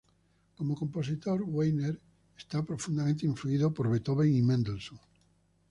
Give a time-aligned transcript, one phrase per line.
[0.57, 1.95] Como compositor, Weiner
[2.35, 4.99] está profundamente influido por Beethoven y Mendelssohn.